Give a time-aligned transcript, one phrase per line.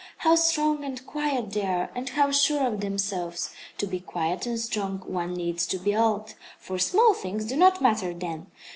[0.17, 3.51] How strong and quiet they are, and how sure of themselves!
[3.77, 7.83] To be quiet and strong one needs to be old, for small things do not
[7.83, 8.47] matter then.